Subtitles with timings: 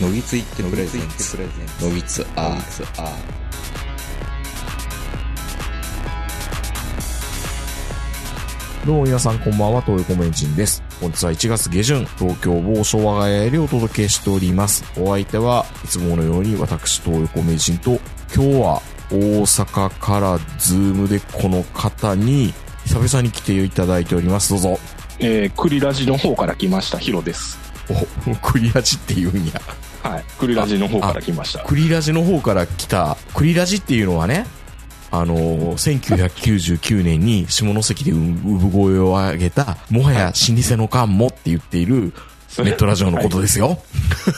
[0.00, 1.36] のぎついってプレゼンツ
[1.84, 3.12] のぎつアーツア
[8.86, 10.84] どうも皆さんこんばんは、東横名人です。
[11.00, 14.84] 本日は1月下旬、東京某所我が家よりお届けしております。
[14.96, 17.98] お相手はいつものように私、東横名人と、
[18.32, 24.50] 今日は大阪からズームでこの方に久々に来ていただいております。
[24.50, 24.78] どうぞ。
[25.18, 27.58] えー、クリラジの方から来ました、ヒロです。
[28.26, 29.60] お、 クリラジって言うんや。
[30.08, 30.24] はい。
[30.38, 31.64] クリラジの方から来ました。
[31.64, 34.46] クリラジの方から来た、クリラジっていうのはね、
[35.10, 42.12] あのー、1999年に下関で産声を上げた、もはや老舗の缶もって言っている、
[42.58, 43.78] ネットラジオのことですよ。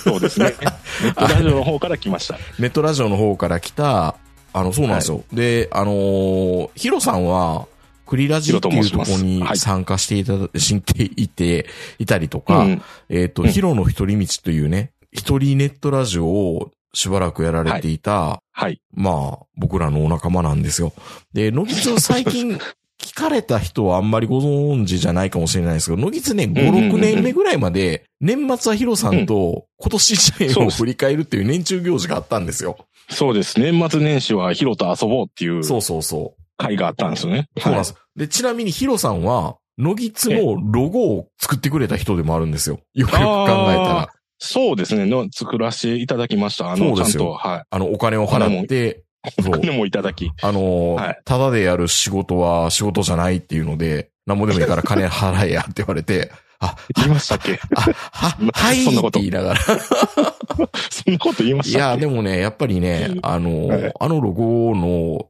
[0.04, 0.54] そうですね。
[1.02, 2.38] ネットラジオの方から来ました。
[2.58, 4.16] ネットラジオの方から来た、
[4.52, 5.24] あの、そうなんですよ。
[5.32, 7.66] で、あのーヒロさんは、
[8.06, 11.66] クリラジっていうところにはい参加していただ、していて、
[12.00, 18.80] いたりとか、うんえっ、と、うんヒロの一人道というね、一人ネットラジオをしばらくやられていた、はい。
[18.92, 20.92] まあ、僕らのお仲間なんですよ。
[21.32, 22.58] で、野木津最近
[23.00, 32.78] 聞かれた人はあんまりご存知じゃないかもしれないですけど、野木津ね、5、うんうんうん6年目ぐらいまで、年末はヒロさんと今年一年を振り返るっていう年中行事があったんですよ。
[33.08, 33.58] そうです。
[33.58, 36.40] 年末年始はヒロと遊ぼうっていうそうそうそう。
[36.58, 37.48] 会があったんですよね。
[37.58, 37.94] そうなんです。
[38.16, 42.80] で、ちなみにヒロさんは、野木津のロゴを作ってくれた人でもあるんですよ。
[42.94, 44.08] よくよく考えたら。
[44.42, 45.04] そうですね。
[45.04, 46.72] の作らせていただきました。
[46.72, 47.62] あの、ちゃんと、はい。
[47.70, 49.04] あの、お金を払って、
[49.42, 49.60] そう。
[49.60, 50.30] 金もいただき。
[50.42, 57.60] あのーはいただでやる仕事は仕事じゃないっていうので、なんもでもいいから金払えやって言われて、あ、言いましたっけ？
[57.76, 57.80] あ、
[58.12, 59.60] は、 はいそんなこと言いながら。
[60.90, 62.00] そんなこと言いまいや、したっけ？
[62.00, 65.26] でもね、やっぱりね、あのーはいあのロゴの、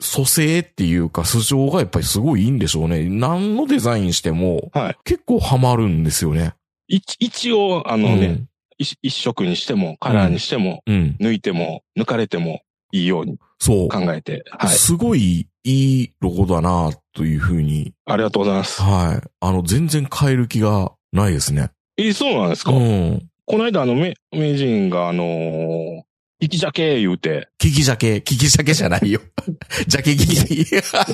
[0.00, 3.08] 蘇生っていうか、素性がやっぱりすごいいいんでしょうね。
[3.08, 4.96] 何のデザインしても、はい。
[5.04, 6.54] 結構ハマるんですよね。
[6.88, 8.44] 一一応、あのね、
[8.78, 10.94] 一一色にしても、カラーにしても、うん。
[10.94, 11.26] うん。
[11.26, 13.88] 抜いても、抜かれてもいいようにそう。
[13.88, 14.70] 考えて、はい。
[14.70, 17.92] すごいいいロゴだなというふうに。
[18.04, 18.82] ありがとうございます。
[18.82, 19.28] はい。
[19.40, 21.70] あの、全然変える気がないですね。
[21.96, 23.28] え、そうなんですか、うん。
[23.46, 26.02] この間、あの、め、名人が、あのー、
[26.40, 29.20] 生き鮭言うて、キキ鮭、キキ鮭じゃないよ。
[29.88, 30.36] ジャケキキ。
[30.36, 30.66] キ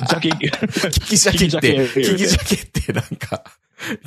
[0.09, 0.29] 鮭、
[1.47, 3.43] って、キキ鮭ってなんか、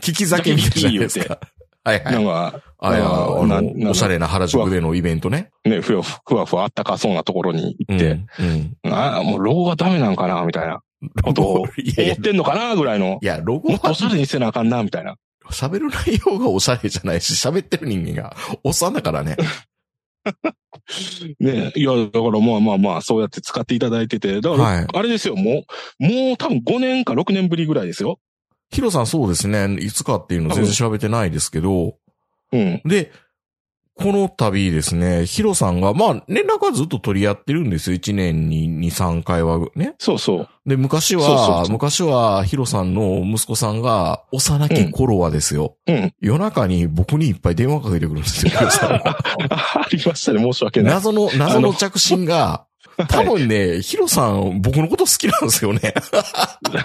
[0.03, 1.41] キキ鮭みたいじゃないですか。
[1.87, 2.15] はいはい。
[2.15, 5.51] なんか、ああなの、なおしゃれな原宿でのイベントね。
[5.65, 8.77] ね、ふわふふわふわあったかそうなところに行って、うん。
[8.85, 8.93] うん。
[8.93, 10.81] ああ、もうロゴがダメなんかな、みたいな
[11.23, 13.27] ことを思っ、てんのかな、ぐらいのい。
[13.27, 15.15] や、ロゴもっとおはしゃれにせなあかんな、みたいな。
[15.53, 19.37] 喋る内容がおしゃれじゃないし、喋ってる人間がおっさんだからね。
[21.39, 25.65] ね、いや、だからまあまあまあ、そうやって使っていただいてて、だから、はいあれですよ、も
[26.01, 28.19] う、もう多分5年か6年ぶりぐらいですよ。
[28.71, 29.77] ヒロさんそうですね。
[29.81, 31.97] いつかっていうの全然調べてないですけど、
[32.53, 32.81] うん。
[32.85, 33.13] で、
[33.99, 37.97] この度ですね、ヒロさんが、まあ、連絡はずっと取り合ってるんですよ。
[37.97, 39.95] 1年に2、3回はね。
[39.99, 40.49] そうそう。
[40.67, 45.77] で、昔は、そうそう昔はヒロさんの息子さんが、幼き頃はですよ。
[45.87, 46.13] うん。
[46.21, 49.19] 夜中に僕にいっぱい電話かけてくるんですよ、ヒロさんが
[49.49, 50.93] あ ありましたね、申し訳ない。
[50.93, 52.67] 謎の、謎の着信が、
[53.09, 55.95] 多分ね、ヒロさん、僕のこと好きなんですよね。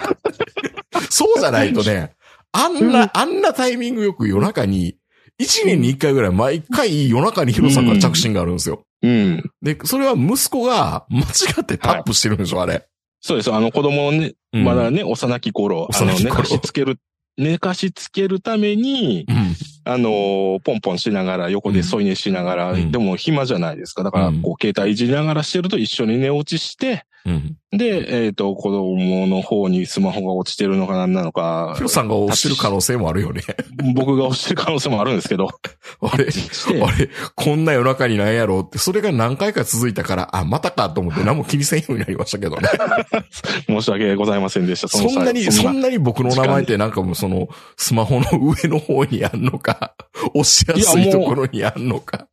[1.10, 2.12] そうじゃないとね、
[2.52, 4.96] あんな、あんなタイミングよく夜中に、
[5.38, 8.84] 一年に一回ぐらい毎回夜中にヒロさんから着信があるんですよ。
[9.02, 9.50] うん。
[9.62, 11.24] で、それは息子が間違
[11.62, 12.86] ってタップしてるんでしょ、あれ。
[13.20, 13.52] そうです。
[13.52, 16.98] あの子供ね、うんまだね、幼き頃、あの、寝かしつける、
[17.38, 19.56] 寝かしつけるために、うん。
[19.84, 22.92] あのーポンポンしながら、横で添い寝しながら、うん。
[22.92, 24.02] でも暇じゃないですか。
[24.02, 24.42] だから、うん。
[24.42, 27.56] こう、携帯いじりながらしてると一緒に寝落ちして、うん。
[27.70, 33.42] で、えっ、と、子供の方にスマホが落ちてるのか何なのかヒ、ロさんが押してる可能性もあるよね。
[33.94, 35.48] 僕が落ちてる可能性もあるんですけど、
[36.02, 42.68] あれ、あれ、こんな夜中になんやろうって、それが何回か続いたから、あ、またかと思って 何も気にせんようになりましたけどね。
[43.66, 44.88] 申し訳ございませんでした。
[44.88, 49.94] そんなに、そんなそんなに僕の名前ってなんかもうその、スマホの上の方にあんのか、
[50.34, 52.26] 押しやすいところにあんのか。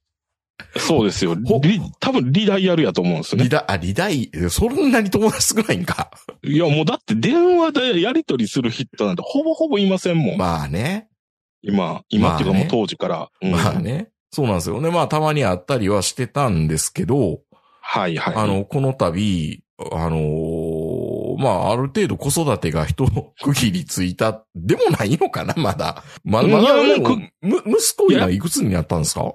[0.78, 1.36] そうですよ。
[1.46, 3.50] ほリ多分、リダイヤルやと思うんですねリ。
[3.50, 6.12] ダ、あ、リダイ、そんなに友達少ないんか。
[6.44, 10.38] いや、もうだって電話でやり取りする人なんてほぼほぼいませんもん。
[10.38, 11.08] まあね。
[11.62, 13.30] 今、今っていうかもうまあね当時から。
[13.42, 14.10] うんまあね。
[14.32, 14.92] そうなんですよね。
[14.92, 17.40] まあたまに会ったりはしてたんですけど、
[17.82, 18.36] はいはい。
[18.36, 23.08] あの、この度、あのーまあ、ある程度子育てが一
[23.42, 26.04] 区切りついた、でもないのかな、まだ。
[26.24, 29.34] まだ、まだ、息子今いくつになったんですか？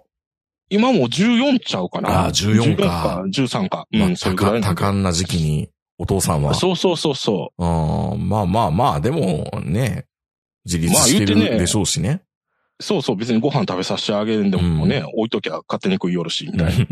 [0.75, 2.26] 今もう14ちゃうかな。
[2.26, 3.87] あー14か13か。
[3.93, 5.69] うまあん、それぐら多いなんで多感な時期に、
[5.99, 6.55] お父さんは。
[6.55, 10.06] そうそうそうそあーまあまあまあ、でもね、
[10.65, 12.23] 自立してるでしょうしね。
[12.81, 16.87] そうそう、別にご飯食べさせてあげるんでもね、置いときゃ勝手に食いよるし、みたいな。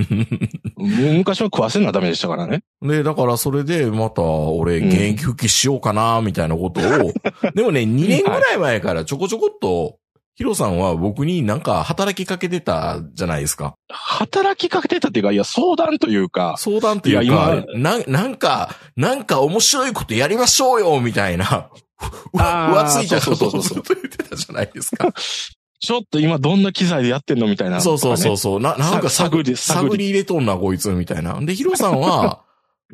[1.18, 2.62] 昔は食わせなダメでしたからね。
[2.80, 7.12] で、だからそれで、また、俺、現役復帰しようかな、みたいなことを、
[7.54, 9.96] でもね、2年ぐらい前からちょこちょこっと、
[10.34, 13.74] ヒロさんは僕になんか働きかけてたじゃないですか。
[13.90, 21.68] 働きかけてたっていうか、いや、相談というか、相談っていういかや、な、なんか、なんか面白いことやりましょうよ、みたいな。
[22.32, 25.12] うわ、ついたことをそうそうそうずっと言ってたじゃないですか。
[25.80, 28.36] ちょっと今どんな機材でやってんのみたいな、そうそうそうう。
[28.36, 28.60] そう。
[28.60, 31.38] な、なんかさ探り探り入れとんな、こいつ、みたいな。
[31.40, 32.42] で、ヒロさんは、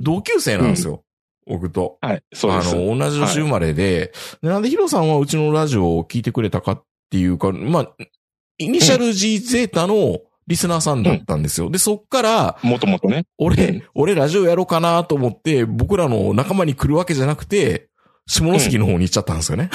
[0.00, 1.04] 同級生なんですよ。
[1.46, 1.98] 僕と。
[2.00, 2.74] はい、そうです。
[2.74, 4.12] あの、同じ年生まれで、
[4.42, 7.94] でなんでヒロさんはうちのラジオを聞いてくれたかっていうか、まあ、
[8.58, 10.18] イニシャル G ゼータの
[10.48, 11.70] リスナーさんだったんですよ。
[11.70, 13.26] で、そっから、もともとね。
[13.36, 17.88] 俺、うん俺ラジオやろうかなと思って、僕らの仲間に来るわけじゃなくて、
[18.26, 19.70] 下関の方に行っちゃったんですよね。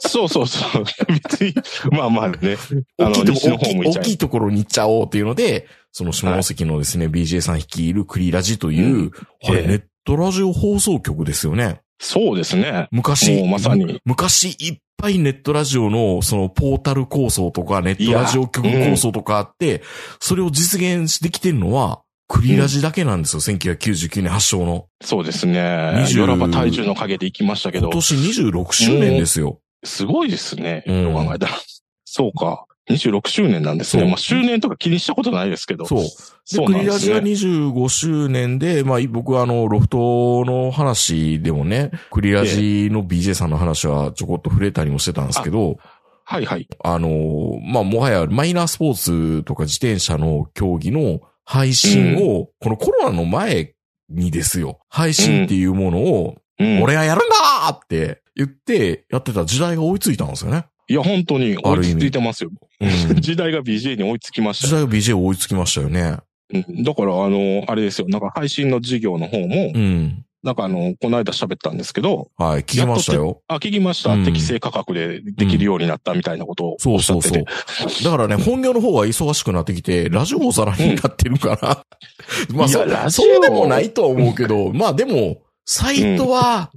[0.00, 0.84] そうそうそう。
[1.08, 1.54] 別に、
[1.90, 2.56] まあまあね。
[2.98, 9.12] 大きいとこ、西の大きい、ところに行っちゃおうっていうので、その下関のですね、BJ さん率いるクリラジという、うん
[9.44, 11.80] あれ、ええネットラジオ放送局ですよね。
[12.00, 12.88] そうですね。
[12.90, 19.82] 昔、まさに昔いっぱいネットラジオのそのポータル構想とかネットラジオ局構想とかあって、
[20.20, 23.40] それを実現できてるのは、クリラジだけなんですよ。
[23.40, 24.86] 1999年発祥の。
[25.02, 25.60] そうですね。
[25.60, 29.60] 20ヨラバ体重の陰で行きましたけど、今年26周年ですよ。
[29.84, 30.84] すごいですね。
[30.86, 31.58] うん考えたら。
[32.04, 32.67] そうか。
[32.90, 34.02] 26周年なんですね。
[34.02, 35.86] そうまあ周年とか気にしたことないですけど。
[35.86, 36.00] そう。
[36.00, 36.08] で、
[36.44, 45.76] そうクなんですねリラジが25周年で、まあ、僕はあの、ロフトの話でもね、クリラジの BJ さんの話はちょこっと触れたりもしてたんですけど、
[46.24, 46.68] はいはい。
[46.84, 53.74] あの、まあ、もはやマイナースポーツとか自転車の競技の配信を、このコロナの前
[54.10, 56.82] にですよ、配信っていうものを、うん。
[56.82, 60.66] 俺がやるんだーって言ってやってた時代が追いついたんですよね。
[60.88, 62.50] いや、本当に追いついてますよ。
[62.80, 63.20] うん。
[63.20, 64.86] 時代が BJ に追いつきましたよ。
[64.86, 66.00] 時代が BJ 追いつきましたよね。
[66.00, 68.08] うんだから、あの、あれですよ。
[68.08, 70.24] なんか配信の事業の方もう、ん。
[70.42, 73.42] なんかあの、この間喋ったんですけど、はい、聞きましたよ。
[73.48, 74.12] あ、聞きました。
[74.12, 78.04] うん適正価格でできるようになったみたいなことをそうおっしゃってそうそうて。。
[78.04, 81.84] だからね、本業の方は忙しくなってきて、ラジオおさらになってるから。
[82.54, 86.70] まあ、そそうでもないとは思うけど、まあでも、サイトは、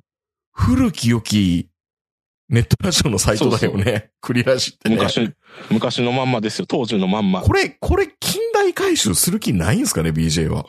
[0.51, 1.69] 古き良き、
[2.51, 4.11] ネットラジオのサイトだよね。
[4.19, 4.97] クリラジってね。
[4.97, 5.31] 昔、
[5.69, 6.65] 昔のまんまですよ。
[6.67, 7.41] 当時のまんま。
[7.41, 10.65] これ、これ、近代回収する気ないんすかね、BJ は。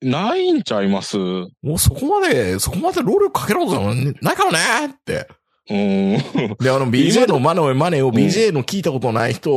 [0.00, 1.18] ないんちゃいます？
[1.18, 5.28] うもうそこまで、そこまで労力かけることないからねって。
[5.68, 6.56] ーん。
[6.58, 9.50] で、あの、BJ のマネを、マネを BJ の聞いたことない人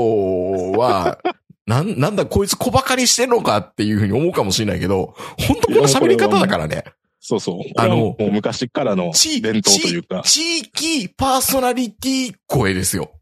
[0.72, 1.20] は、
[1.68, 5.14] なん、なんだこいつ小馬鹿にしてんのかっていうふうに思うかもしれないけど、
[5.48, 6.84] 本当この喋り方だからね。
[7.28, 7.58] そうそう。
[7.76, 13.14] あの昔からの地伝統というか、地域パーソナリティ声ですよ。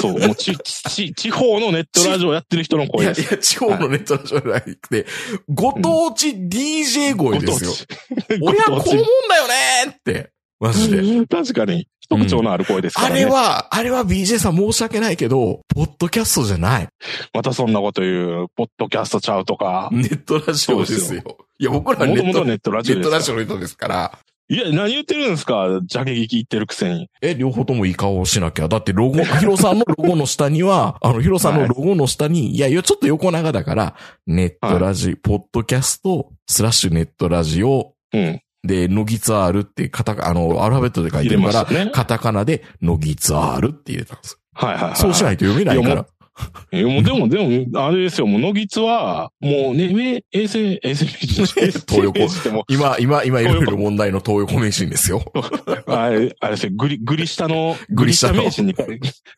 [0.00, 3.20] そう、もうち、ち、地方のネットラジオやってる人のい声です。
[3.22, 5.06] やいや、地方のネットラジオじゃなくて、
[5.48, 7.70] ご当地 DJ 声ですよ。
[8.42, 10.32] 俺はこう思うんだよねーって。
[10.60, 11.26] マジで。
[11.26, 13.20] 確かに、特徴のある声ですかあらね。
[13.20, 16.88] れは、あれは BJ さん申し訳ないけど、ポッドキャストじゃない。
[17.32, 19.88] またそんなこと言う、ポッドキャストちゃうとか。
[19.92, 21.22] ネットラジオですよ。
[21.58, 24.18] いや、僕らネットもともとネットラジネッオですからトラジオの人ですから。
[24.50, 25.66] いや、何言ってるんですか？
[25.84, 27.10] ジャケ聞き言ってるくせに。
[27.20, 28.68] え、両方ともいい顔をしなきゃ。
[28.68, 33.94] だってロゴ、 ヒロさんのロゴの下には、あの、ヒロさんのロゴの下に、いや、いや、ちょっと横長だから、
[34.26, 38.40] ネットラジ、ポッドキャスト、スラッシュネットラジオ、うん。
[38.64, 41.90] で、ノギツアールってカタカ、あの、アルファベットで書いてるから、ね。
[41.92, 44.38] カタカナで、ノギツアールって入れたんです。
[44.52, 44.96] はいはいはい。
[44.96, 46.06] そうしないと読めないから。
[46.72, 55.22] えもうでも、でも、あれですよ、もう、野木津は、もうね、め衛星、衛星名人、 東横 今、今、今いろいろ問題の東横名人ですよ。
[55.34, 58.74] う、あれ、あれですよ、グリ、グリ下の、グリ下名人に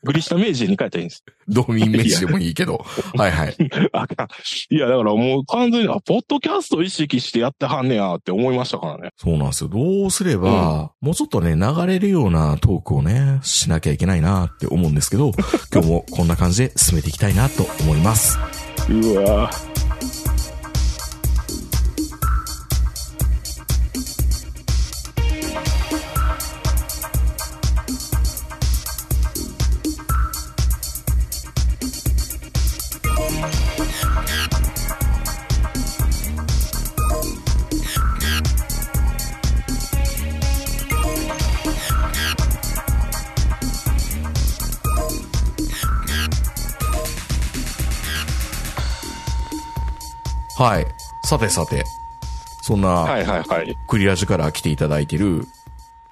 [0.02, 1.24] グリ下名人に変えたらいいんです。
[1.48, 2.84] 道民名人でもいいけど。
[3.16, 3.56] はいはい。
[4.70, 9.10] いや、だからもう完全に、あ、ポッドキャスト意識してやってはんねやって思いましたからね。
[9.16, 9.68] そうなんですよ。
[9.68, 15.32] どうすれば、もうちょっとね、流れるようなトークをね、しなきゃいけないなって思うんですけど、
[15.72, 18.36] 今日もこんな感じで進めていきたいなと思います。
[18.88, 19.69] うわ
[51.30, 51.84] さてさて、
[52.62, 53.76] そんな、はいはいはい。
[53.88, 55.44] クリラジから来ていただいてる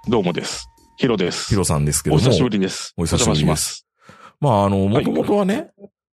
[0.07, 0.71] どうもです。
[0.97, 1.49] ヒロです。
[1.49, 2.95] ヒロさんですけども、お久しぶりです。
[2.97, 3.87] お久しぶりですお邪魔します。
[4.39, 5.71] まあ、あの、もともとはね、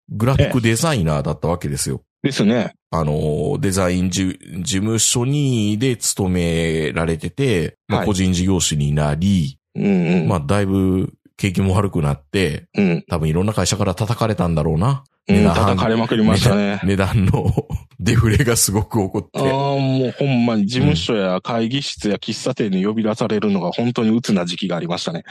[0.10, 2.02] グラフィックデザイナーだったわけですよ。
[2.24, 2.74] ですね。
[2.90, 10.28] あの、デザイン事事務所にで勤められてて、まあ、はい個人事業主になり、うんうん。
[10.28, 13.06] まあ、だいぶ景気も悪くなって、うん。
[13.08, 15.04] 多分いろんな会社から叩かれたんだろうな。
[15.28, 16.80] うん、叩かれまくりましたね。
[16.84, 17.68] 値段の
[18.06, 19.40] デフレがすごく起こって。
[19.40, 25.24] ああ、もうほんまに事務所や会議室や喫茶店に呼び出されるのが本当に鬱な時期がありましたね。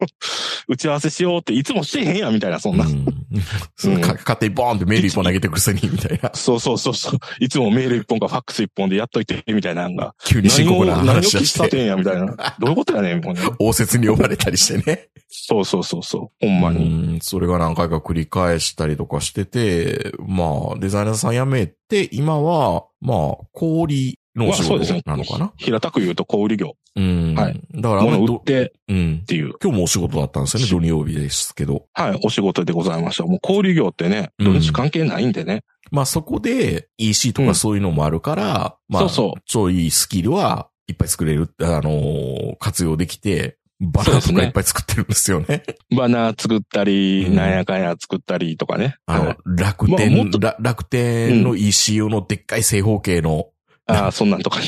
[0.68, 2.84] 打ち合わせしようっていつもしてへんやんみたいな、そんな。
[2.84, 3.04] うん。
[4.00, 6.30] 勝手にボーンってメール一本投げてくるせに、みたいな。
[6.34, 7.18] そうそうそうそう。
[7.40, 10.14] いつもメール一本かファックス一本でやっといて、みたいなのが。
[10.24, 12.26] 急に深刻な何を何を喫茶店や、みたいな。
[12.58, 13.40] どういうことやねん、もうね。
[13.58, 15.08] 応接に呼ばれたりしてね。
[15.28, 16.46] そうそうそうそう。
[16.46, 17.14] ほんまに。
[17.14, 24.18] うん、それが何回か繰り返したりとかしてて、まあ、デザイナーさん辞めて、今は、まあ、氷
[24.54, 25.52] そうですねなのかな？
[25.56, 26.76] 平たく言うと小売業。
[26.96, 27.34] うん。
[27.36, 29.24] はいだから物売っ、てっうん。
[29.26, 29.52] ていう。
[29.62, 31.86] 今日もお仕事だったんですよね、土曜日ですけど。
[31.92, 33.24] はい、お仕事でございました。
[33.26, 35.62] もう小売業ってね、うん土日関係ないんでね。
[35.90, 45.62] まあそこで EC とかそういうのもあるから、まあ、そうそうちょいスキルはいっぱい作れる、あのー活用できて、バナーとかいっぱい作ってるんですよね。
[45.96, 48.96] バナー作ったり、うんなんやかんや作ったりとかね。
[49.06, 53.48] あの、はい楽まあも天、っとら楽天の EC 用のでっかい正方形の
[53.86, 54.66] ああ、そんなんとかね。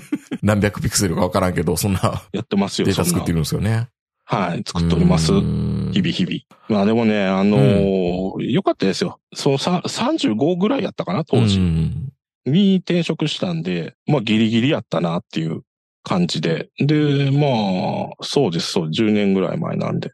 [0.42, 3.88] 何百ピクセルかわからんけど、そんなやってますよ、データ作ってるんですよね。
[4.24, 5.32] はい、作っております。
[5.32, 6.40] うん日々日々。
[6.68, 9.20] まあでもね、あのーよかったですよ。
[9.34, 11.58] そのさ35ぐらいやったかな、当う時。
[11.58, 12.12] ん
[12.44, 15.62] に転職したんで、まあギリギリやったなっていう
[16.06, 16.70] 感じで。
[16.78, 17.48] で、ま
[18.12, 20.12] あ、そうです、そう、10年ぐらい前なんで。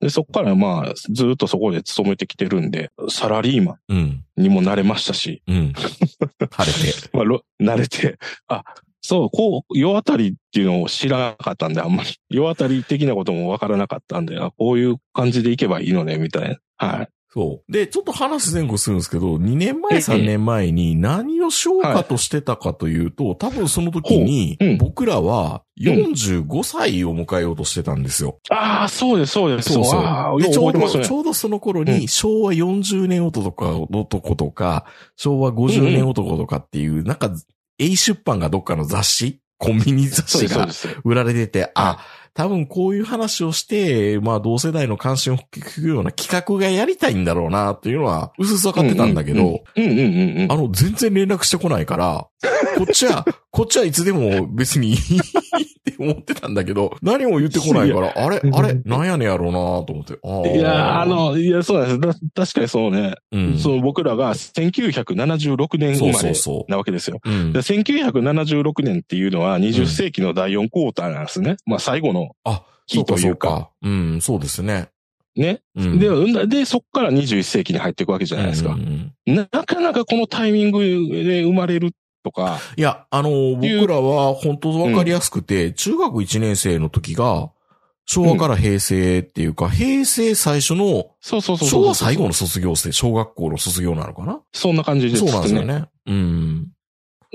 [0.00, 3.96] で、そこからまあ、ずっとそこで勤めてきてるんで、サラリーマうん。
[3.98, 5.72] ンにもなれましたし、うん。
[5.72, 7.08] 晴れて。
[7.12, 8.62] まあ、ろ慣れて、あ、
[9.00, 12.10] そう、こう、世当たりっていうのを知らなかったんで、あんまり。
[12.30, 16.58] 世当たり的なこともわからなかったんで、あ、こういう感じでいけばいいのね、みたいな。
[16.76, 17.08] はい。
[17.32, 17.72] そう。
[17.72, 28.38] で、ちょっと話前後するんですけど、2年前、ええ3年前に何をしようかとしてたかというと、多分その時に僕らは45歳を迎えようとしてたんですよ。
[28.50, 29.72] ああ、そうです、そうです。
[29.72, 31.10] そうそうで、ちょうど、ち。
[31.10, 34.84] ょうどその頃うに、昭和40年男とか、男とか、
[35.16, 37.30] 昭和50年男とかっていう、なんか、
[37.78, 40.68] A 出版がどっかの雑誌コンビニ雑誌が。
[41.04, 49.80] 売られてて、あ、多分こういう話をして、まあ同世代の関心を聞くような企画がやりたいんだろうなっていうのは、うすうすわかってたんだけど、あ
[50.56, 52.28] の、全然連絡してこないから、
[52.78, 54.98] こっちは、こっちはいつでも別にいい っ
[55.84, 60.58] て思ってたんだけど、何も言ってこないから、あれ、あれ、なんやねんやろうなと思って。
[60.58, 62.20] いや、あ、の、いや、そうなんです。
[62.22, 63.14] だ確かにそうね。
[63.30, 63.58] うん。
[63.58, 67.20] そう、僕らが1976年そう生まれそうそなわけですよ。
[67.22, 67.30] う。
[67.30, 67.58] うんで。
[67.58, 71.56] 1976年っていうのは20世紀の第4クォーターなんですね。
[71.66, 73.48] まあ最後のあ、日というか。
[73.48, 73.70] そうか。
[73.82, 74.88] うん、そうですね。
[75.36, 75.60] ね。
[75.76, 76.48] うん。
[76.48, 78.80] で、そっから21世紀に入っていくわけじゃないですかうん。
[78.80, 81.92] うんなかなかこのタイミングで生まれる
[82.22, 87.50] とか、いや、あの、僕らは本当わかりやすくて、中学1年生の時が、
[88.04, 91.68] 昭和から平成っていうか、平成最初の、そうそうそう。
[91.68, 94.40] 昭和最後の卒業生、小学校の卒業なのかな？
[94.52, 95.32] そんな感じですそうね。
[95.32, 95.84] なんですよね。
[96.06, 96.71] うん。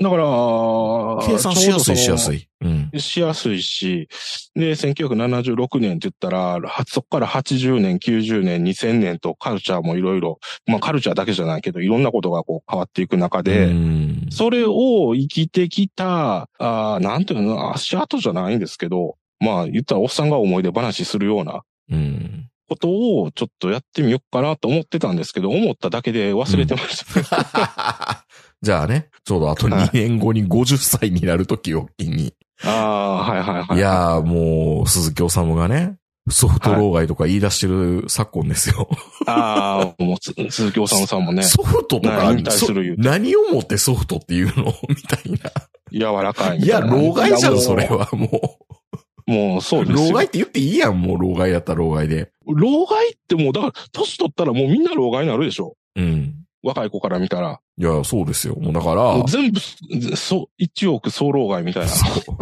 [0.00, 2.36] だから、計算しやすいしやすい。
[2.36, 2.48] い。
[2.60, 3.00] うん。
[3.00, 4.08] しやすいし、
[4.54, 22.48] で、1976年って言ったら、はそこから80年、90年、2000年とカルチャーもいろいろ、まあカルチャーだけじゃないけど、いろんなことがこう変わっていく中で、うんそれを生きてきた、あーなんていうの、足跡じゃないんですけど、まあ言ったらおっさんが思い出話するようなうん。
[22.68, 22.88] こと
[23.22, 28.26] をちょっとやってみようかなと思ってたんですけど、思っただけで忘れてました。
[28.62, 32.34] じゃあね、ちょうどあと2年後に50歳になる時を機に。
[32.64, 33.78] ああ、はいはいはい。
[33.78, 35.96] いやーもう、鈴木治がね、
[36.30, 38.88] ソフト老害とか言い出してる昨今ですよ。
[39.26, 44.72] ああ、もうつ鈴木治さんもね、ソフトとかな引退する何をもってソフトっていうの？
[44.88, 45.50] みたいな。
[45.92, 46.80] 柔らかいみいいな。
[46.80, 48.08] 老害じゃん、それは。
[48.12, 48.58] も
[49.26, 49.86] もうそうう。
[49.86, 50.08] ですよ。
[50.08, 52.30] 老害って言っていいやん、もう老害やったら老害で。
[52.46, 55.76] 老害ってもう、だから、年取ったらもうみんな老害になるでしょ。
[55.96, 56.34] うん。
[56.62, 57.60] 若い子から見たら。
[57.76, 58.56] いや、そうですよ。
[58.56, 59.60] もうだから、全部、
[60.16, 61.88] そう、一億総老害みたいな。
[61.88, 62.34] そう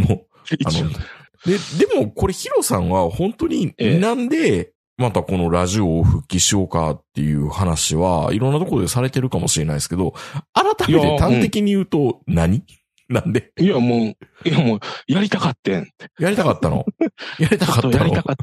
[0.00, 0.26] もう、
[0.66, 10.12] あ一の、で、でも、これヒロさんは本当にええなんで、またこのラジオを復帰しようかっていう話はいろんなところでされてるかもしれないですけど、
[10.52, 12.62] 改めて端的に言うと何、
[13.08, 13.52] なんで？
[13.58, 13.96] いや、も
[14.44, 15.88] う、いや、もう、やりたかってん。
[16.18, 16.86] やりたかったの？
[17.38, 18.36] やりたかったのやりたかっ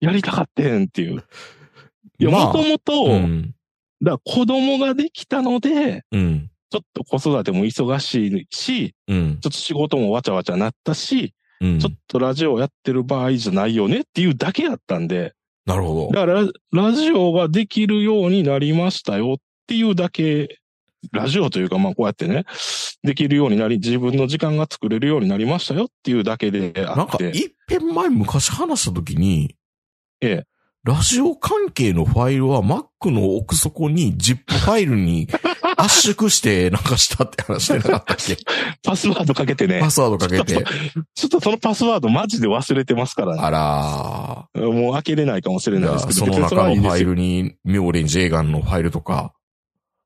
[0.00, 1.24] やりたかってんっていう。
[2.18, 3.54] いや、まあもともと、うん。
[4.02, 6.50] だから子供ができたので、うん。
[6.70, 9.38] ちょっと子育ても忙しいし、うん。
[9.40, 11.78] ちょっと仕事もわちゃわちゃなったし、うん。
[11.78, 15.34] ちょっとラジオやってる場合じゃないよねっていうだけやったんで、
[15.66, 16.12] なるほど。
[16.12, 20.58] だからラ、ラジオができるようになりましたよっていうだけ、
[21.12, 22.44] ラジオというか、まあこうやってね、
[23.02, 27.30] できるようになり、自分の時間が作れるようになりましたよっていうだけであなんか、って。
[27.30, 29.56] 一遍前昔話した時に、
[30.20, 30.44] ええ。
[30.84, 35.26] ラジオ関係のファイルは Mac の奥底に ZIP ファイルに
[35.78, 38.36] 圧縮してなんかしたって話してなかったっけ？
[38.82, 39.90] パスワードかけてねパ。
[39.90, 40.62] スワードかけて。
[41.14, 43.40] ちょっとそのパスワードマジで忘れてますからね。
[43.42, 44.72] あらー。
[44.72, 46.20] もう開けれないかもしれないですけど。
[46.20, 48.02] その中のファイルに、ミョーレ
[48.42, 49.32] ンのファイルとか、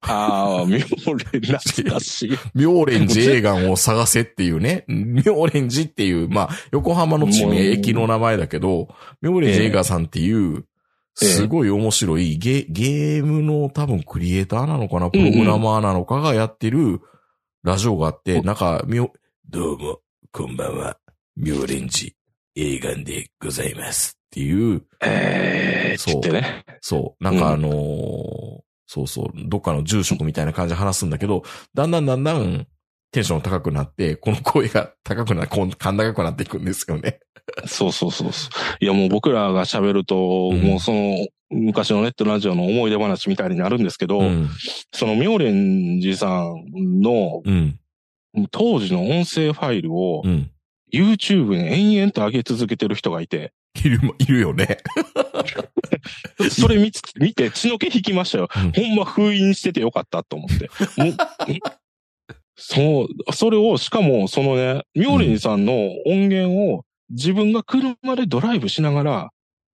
[0.00, 2.30] ああ、妙齢懐かしい。
[2.54, 8.88] ミョーレンジ映画を探せっていうね、ミョーレンジっていう、まあ、横浜の地名、駅の名前だけど、
[9.20, 10.67] ミョーレンジ映画さんっていう、ええ
[11.26, 17.00] すごい面白いゲゲームの多分クリエイターなのかな、プログラマーなのかがやってる
[17.64, 18.42] ラジオがあって、お。
[18.42, 19.12] なんか、みょ、
[19.48, 20.96] どうも、こんばんは、
[21.36, 22.14] ミョーレンジ
[22.54, 26.32] 映画でございますっていう、えー、そう。
[26.32, 26.64] ね。
[26.80, 27.24] そう。
[27.24, 31.42] なんかあのーそうそう、どっかの住職みたいな感じで話すんだけど、
[31.74, 32.66] だんだんだんだん
[33.10, 37.20] テンション高くなって、この声が高くな、こん、甲高くなっていくんですよね。
[37.66, 38.84] そうそうそうそう。
[38.84, 44.50] いやもう僕らが喋ると、うんもうその、昔のネットラジオの思い出話みたいになるんですけど、うん。
[44.92, 47.78] その妙蓮寺さんのうん。
[48.50, 50.50] 当時の音声ファイルをうん。
[50.92, 53.52] YouTube に延々と上げ続けてる人がいて、
[53.84, 54.78] いる、いるよね。
[56.50, 58.48] それ見つ、見て血の気引きましたよ。
[58.56, 60.70] うんほんま封印しててよかったと思って。
[62.58, 65.72] そう、それを、しかも、そのね、ミョーリンさんの
[66.06, 69.30] 音源を自分が車でドライブしながら、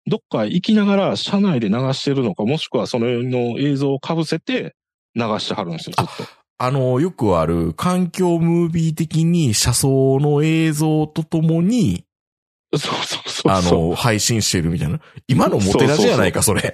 [0.05, 4.75] どっか行きながら車内で流してるのか、もしくはそのの映像を被せて
[5.15, 6.31] 流してはるんですよ、ずっと。
[6.57, 12.03] あの、よくある環境ムービー的に車窓の映像とともに、
[12.77, 13.61] そうそうそうあ。
[13.61, 14.99] の、配信してるみたいな。
[15.27, 16.73] 今のモテラジやないか、それ。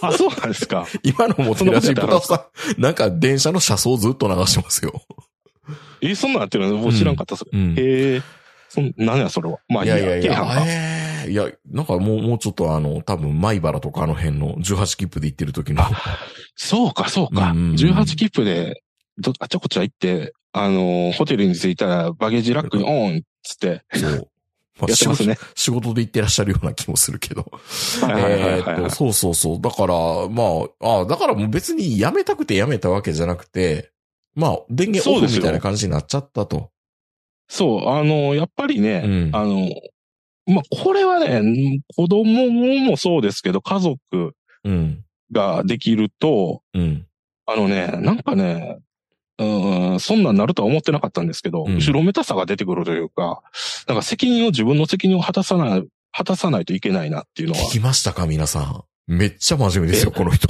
[0.00, 0.86] あ、そうなんですか。
[1.02, 5.02] 今のモテラジ、そんなことやったらポタさん、なんか電車の車窓ずっと流してますよ。
[6.00, 6.78] え、そんなんやってるの？
[6.78, 7.50] 僕知らんかった、それ。
[7.52, 7.72] うん。
[7.72, 7.74] へ
[8.16, 8.22] え。
[8.68, 9.58] そん、何や、それは。
[9.68, 15.84] まあいいや、いやいやいや、なんかもう、もうちょっとあの、多分、米原とかあの辺の18切符で行ってる時の。
[16.56, 17.50] そうか、そうか。
[17.50, 18.82] うんうんうん18切符で、
[19.18, 24.28] ど、あちゃこちゃ行って、あのーホテルに着いたら、バゲージラックにオンっつって、そう。
[24.82, 25.38] まあやってますね。
[25.54, 27.50] 仕事で行ってらっしゃるような気もするけど。
[28.08, 29.60] えっと、そうそうそう。
[29.60, 29.94] だから、
[30.28, 33.92] まあ、あだからもう別に辞めたくて辞めたわけじゃなくて、
[34.34, 36.70] まあ、電源オフみたいな感じになっちゃったと。
[37.48, 39.70] そう、あのーやっぱりね、うんあのー
[40.46, 45.04] まあ、これはね、子供もそうですけど、家族うん。
[45.30, 47.06] ができると、うん。
[47.46, 48.78] あのね、なんかね、
[49.38, 53.42] うん、そんなんなるとは思ってなかったんですけど、うん後ろめたさが出てくるというか、
[53.88, 58.84] なんか責任を、自分の責任を果たさない、果たさないといけないなっていうのは聞、きましたか皆さん。
[59.06, 60.48] めっちゃ真面目ですよ、この人。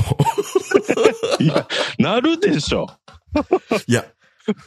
[1.41, 1.67] いや、
[1.99, 2.87] なるでしょ。
[3.87, 4.05] いや、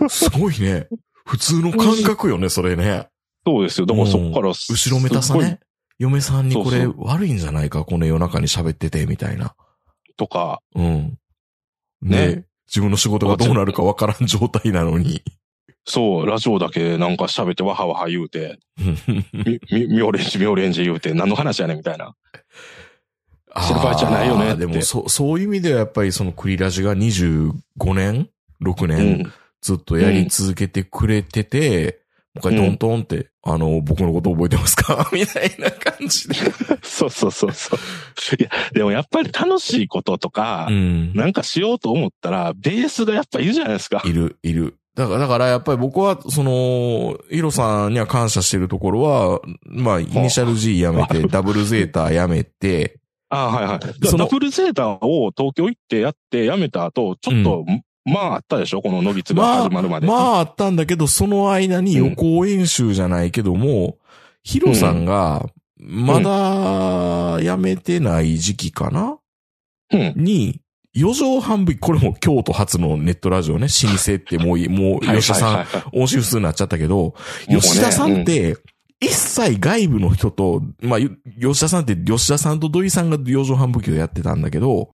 [0.10, 0.88] すごいね。
[1.26, 3.08] 普通の感覚よね、それね。
[3.46, 3.86] そうですよ。
[3.86, 5.60] だからそこからす、後ろめたさね。
[5.98, 9.56] 嫁さんにこれ悪いんじゃないか、この夜中に喋ってて、みたいな。
[10.18, 11.18] とか、うん。
[12.02, 15.24] ねね自分の仕事がどうなるかわからん状態なのに。
[15.86, 18.60] そう、ラジオだけなんか喋ってわはわは言うて、
[19.34, 22.16] み、み、みょうれんじみょうれんじ言うて、何の話やねんみたいな。
[23.62, 27.54] 知る場合じゃないよねでも、そう、そういう意味ではやっぱりそのクリラジが25
[27.94, 28.30] 年
[28.62, 29.34] ?6 う年、ん。
[29.62, 32.02] ずっとやり続けてくれてて、
[32.36, 35.10] もう一回トントンって、あの、僕のこと覚えてますか？
[35.14, 36.36] みたいな感じで。
[36.84, 37.80] そうそうそうそう。
[38.40, 41.14] いや、でもやっぱり楽しいこととか、うん。
[41.14, 44.02] なんかしようと思ったら、ベースがやっぱいるじゃないですか。
[44.06, 44.76] いる、いる。
[44.96, 53.80] だから、だからやっぱり僕は、その、ヒロさんには感謝してるところは、まあ、イニシャル G やめて、ダブルゼータやめて、ああはいはい。
[54.18, 57.66] ダブルゼータを東京行ってやってやめた後、ちょっと、
[58.06, 58.82] まああったでしょ？
[58.82, 60.08] この野木が始まるまで。
[60.08, 63.98] まああったんだけど、その間に予行演習じゃないけども、
[64.44, 65.46] ヒロさんが、
[65.78, 69.18] まだ辞めてない時期かな？
[69.92, 70.14] うん。
[70.16, 70.62] に、
[70.94, 77.16] 四畳半分、これも京都初のネットラジオね、老舗ってもうい、 もう、吉田さん、音信不通になっちゃったけど、
[77.50, 78.56] 吉田さんって、
[79.02, 84.92] 一切外部の人と、まあ、ゆ吉田さんって、吉田さんと土井さんが四畳半武器をやってたんだけど、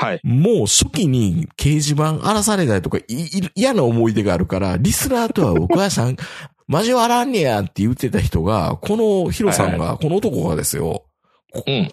[0.00, 0.20] はい。
[0.22, 6.16] もう初期に掲示板荒らされたりとか、いい嫌な思い出があるから、リスナーとは僕はさん、
[6.70, 11.02] 交わらんねやって言ってた人が、このヒロさんが、この男がですよ、
[11.66, 11.92] うん。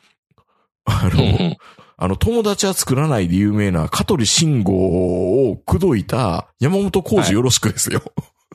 [0.86, 1.58] あの、うんうん。
[1.98, 8.04] あの、友達は作らないで有名な香取慎吾を口説いた山本浩二よろしくですよ。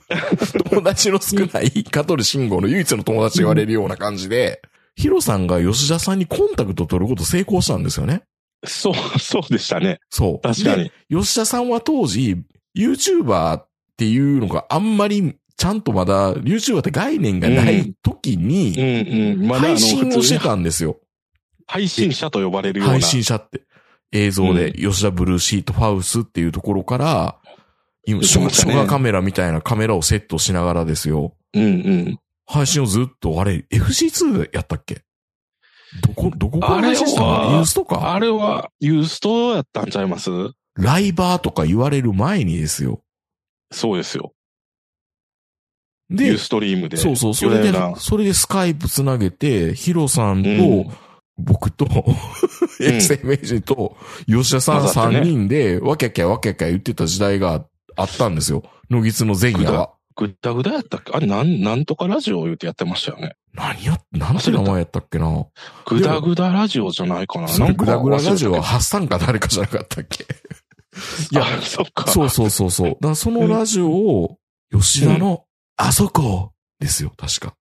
[0.69, 4.61] 友達の少ない香取慎吾の唯一の友達が言われるような感じで、
[4.95, 8.23] ヒロさんが吉田さんにコンタクト取ること成功したんですよね。
[8.63, 9.99] そう、 そうでしたね。
[10.09, 10.47] そう。
[10.47, 11.21] 確かでに。
[11.21, 12.37] 吉田さんは当時、
[12.75, 18.73] YouTuber っていうのがあんまり、ちゃんとまだ YouTuber って概念がない時うに、
[19.47, 20.99] 配信をしてたんですよ。
[21.67, 22.93] 配信者と呼ばれるような。
[22.93, 23.61] 配信者って。
[24.13, 27.37] 映像で、吉田ブルーシートファウスっていうところから、
[28.05, 31.33] 今、ね初画カメラみたいなカメラをセットしながらですよ。
[31.53, 32.19] うんうん。
[32.45, 35.03] 配信をずっと、あれ、FC2 やったっけ？
[36.01, 38.13] どこ、どこかあれはのユースとか？
[38.13, 40.29] あれは、ユーストやったんちゃいます？
[40.75, 43.01] ライバーとか言われる前にですよ。
[43.71, 44.33] そうですよ。
[46.09, 46.97] ユでー、ストリームで。
[46.97, 50.91] そうそう、それでそれでスカイプつなげて、ヒロさんと、うん
[51.37, 51.87] 僕と、
[52.79, 58.63] 衛星名人と、吉田さん混ざってね3人で、わきゃきゃわきゃきゃ言ってた時代があったんですよ。
[58.91, 59.91] 野木津の前夜は。
[60.27, 61.11] ぐだぐだやったっけ？
[61.13, 63.35] あれ、なん、なんとかラジオ言うてやってましたよね。
[63.53, 65.45] 何や、なんて名前やったっけな？
[65.85, 67.47] ぐだぐだラジオじゃないかな。
[67.47, 70.25] それグダグララジオははハッサンか誰かじゃなかったっけ？
[71.31, 72.09] いや、そっか。
[72.11, 72.97] そうそうそうそう。
[73.01, 74.37] だそのラジオを、
[74.71, 75.45] 吉田の、
[75.77, 77.55] あそこですよ、確か。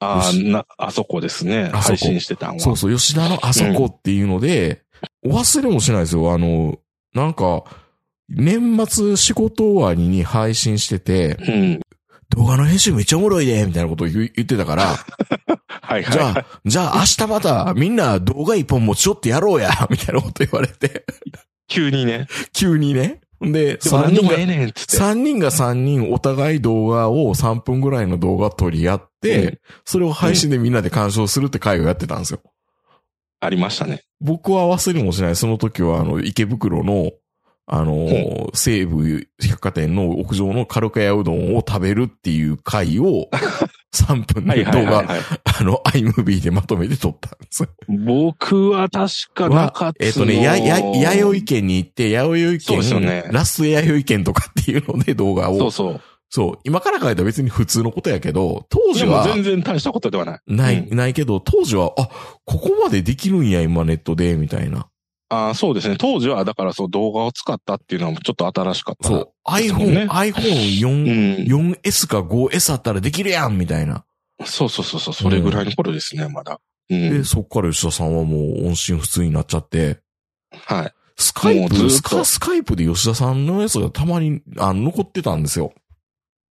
[0.00, 1.70] ああ、な、あそこですね。
[1.72, 2.60] 配信してたんは。
[2.60, 4.82] そうそう、吉田のあそこっていうので、
[5.24, 6.32] お忘れもしないですよ。
[6.32, 6.78] あの、
[7.14, 7.64] なんか、
[8.28, 11.80] 年末仕事終わりに配信してて、うん。
[12.30, 14.96] 動画の編集めっちゃおもろいで、みたいなことを言ってたから、
[15.82, 16.12] はいはい。
[16.12, 21.04] じゃあ、じゃあ明日またみんな動画一本持ち寄ってやろうや、みたいなこと言われて、
[21.68, 22.26] 急にね。
[22.52, 23.20] 急にね。
[23.40, 24.72] で、でも3人が。
[24.76, 32.40] 三人が3人お互い動画を3分ぐらいの動画撮り合って、うんそれを配信でみんなで鑑賞するって会をやってたんですよ。
[33.40, 34.02] ありましたね。
[34.20, 35.36] 僕は忘れもしない。
[35.36, 37.10] その時は、あの、池袋の、
[37.72, 43.28] あのー、西武百貨店の屋上のカルカヤうどんを食べるっていう回を、
[43.94, 45.04] 3分はいの動画。
[45.44, 47.68] あの、iMovie でまとめて撮ったんですよ。
[47.88, 56.00] 僕は確か中津のえっ、とね、や、や、弥生県に行って、弥生そうですよ県、ねラスト弥生県とかっていうので動画を、そうそう。
[56.28, 60.40] そう、今から書いたら別に普通のことやけど、当時は、全然大したことではない。
[60.48, 62.08] ない、うんないけど、当時は、あ、
[62.44, 64.88] ここまでできるんや、今ネットで、みたいな。
[65.30, 65.96] ああ、そうですね。
[65.96, 69.08] 当時は、だからそう動画を使ったっていうのはちょっと新しかった。
[69.08, 69.32] そう。
[69.48, 71.72] iPhone、ね iPhone4、うん。
[71.72, 74.04] 4S か 5S あったらできるやんみたいな。
[74.44, 75.14] そうそうそうそう。
[75.14, 76.60] それぐらいの頃ですね、まだ。
[76.90, 77.24] うで、ん。
[77.24, 80.00] そっから吉田さんはもう音信不通になっちゃって、
[80.50, 80.92] はい。
[81.16, 85.72] スカイプ、スカ、スカイプで吉田さんのやつがたまに、あの、残ってたんですよ。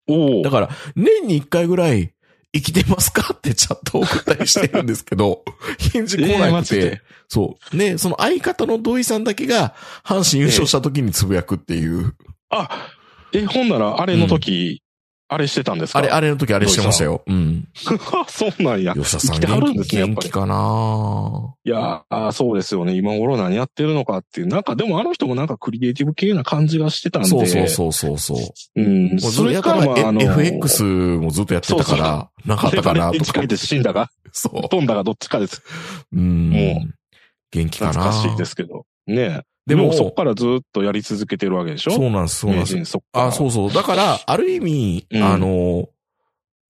[0.09, 0.51] おおだ。
[0.51, 2.15] から、年に一回ぐらい、
[2.55, 3.35] 生きてますか？
[3.35, 5.45] ってチャットを送ったりしてるんですけど、
[5.93, 7.77] 返事来えーなくてそう。
[7.77, 12.15] で、その相方の土井さんだけが、阪神優勝した時につぶやくっていう、
[12.51, 12.89] あ、
[13.33, 14.83] え、ほんなら、あれの時、
[15.31, 15.99] あれしてたんですか？
[15.99, 17.23] あれ、あれの時あれしてましたよ。
[17.27, 17.69] うん。
[18.29, 18.95] そうなんや。
[18.95, 20.17] 吉田さん元気、んですね、やっぱり。
[20.17, 21.55] 元気かな？
[21.65, 22.95] いやあそうですよね。
[22.95, 24.47] 今頃何やってるのかっていう。
[24.47, 27.29] なんか、でもあの人もなんかクリエイティブ系な感じがしてたんで。
[27.29, 28.39] そうそうそうそうそう。
[28.81, 28.83] う。
[28.83, 29.21] うん。
[29.21, 33.49] それから、かまあ、あの、え FX もずっとやってたから、なかったかなとかレバレッジ書い。
[33.49, 35.63] て死んだが、そ飛んだがどっちかです。
[36.13, 36.17] う。
[36.17, 36.51] うん。
[36.51, 36.87] も
[37.51, 37.93] 元気かな？
[37.93, 38.87] 懐かしいですけど。
[39.07, 39.43] ねえ。
[39.69, 41.93] でもそっからずっとやり続けてるわけでしょ？
[41.93, 42.85] そうなんです、そうなんです。
[42.87, 43.03] そ。
[43.13, 43.73] あ、そうそう。
[43.73, 45.89] だから、ある意味、うんあの、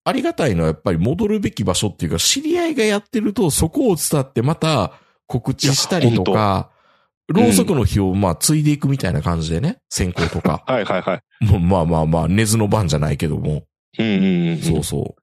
[0.05, 4.93] ありがたいのはやっぱり戻るべき場所っていうか、知り合いがやってると、そこを伝ってまた
[5.27, 6.71] 告知したりとか、
[7.27, 10.63] ろうそくの日をまあ、継いでいくみたいな感じでね、先行とか。
[10.67, 11.45] はいはいはい。
[11.45, 13.63] もうまあまあまあ、根津の番じゃないけども。
[13.99, 14.57] うんうんうん。
[14.57, 15.21] そうそう。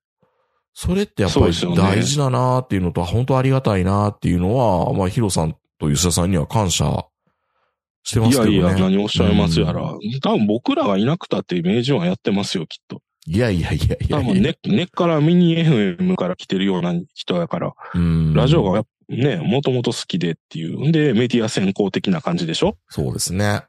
[0.73, 7.07] それってやっぱり大事だなっていうのと、本当ありがたいなっていうのは、まあ、ヒロさんと吉田さんには感謝
[8.07, 8.51] してますけどね。
[8.53, 9.83] いやいや、何をおっしゃいますやら。
[9.83, 13.03] う多分僕らがいなくたって名人はやってますよ、きっと。
[13.27, 14.19] いやいやいやいや。
[14.19, 20.89] 多分根、根っからミニ FM から来てるような人やから、うんラジオがね、もともと好きでっていう。
[20.89, 22.77] んで、メディア先行的な感じでしょ？
[22.89, 23.63] そうですね。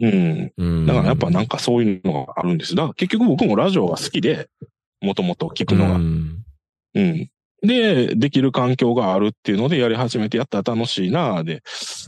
[0.00, 0.52] うん。
[0.56, 0.86] うん。
[0.86, 2.74] だからやっぱなんかそういうのがあるんです。
[2.74, 4.48] だから結局僕もラジオが好きで、
[5.00, 5.94] もともと聞くのが。
[5.96, 6.44] うん
[6.94, 7.30] うん。
[7.62, 11.62] で、できる環境があるっていうのでやり始めてやったら楽しいなで。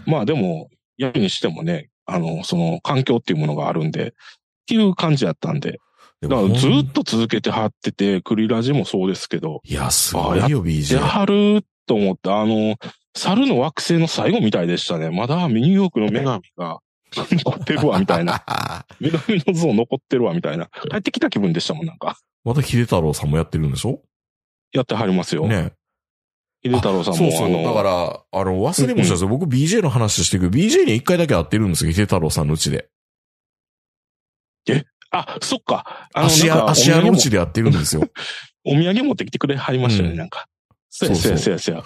[0.07, 4.13] まあでも、やるにしてもね、あの、その環境っていうものがあるんで、っ
[4.67, 5.81] ていう感じやったんで。
[6.21, 10.99] でだからずっと続けてはってて、クリラジもそうですけど、いや、すごいよ、で BJ。
[10.99, 12.77] はると思って、あの、
[13.17, 15.11] 猿の惑星の最後みたいでしたね。
[15.11, 16.81] まだニューヨークの女神が
[17.13, 18.45] 残ってるわ、みたいな。
[19.01, 20.69] 女神の像残ってるわ、みたいな。
[20.91, 22.19] 帰ってきた気分でしたもん、なんか。
[22.45, 24.01] また秀太郎さんもやってるんでしょ？
[24.73, 25.47] やってはりますよ。
[25.47, 25.73] ね。
[26.68, 27.62] 秀太郎さんも、そうそう。
[27.62, 29.29] だから、あの、忘れもしたんですよ。
[29.29, 31.92] 僕 BJ の話してるけど、BJ に一回だけ会ってるんですよ。
[31.92, 32.88] 秀太郎さんのうちで。
[35.11, 36.09] あ、そっか。
[36.14, 37.37] あの、芦屋、なんか芦屋のうちで。
[37.37, 38.02] で会ってるんですよ。
[38.64, 40.48] お土産持ってきてくれはりましたよね、うんなんか。
[40.90, 41.85] そうや、そそうそうそうや、そうや。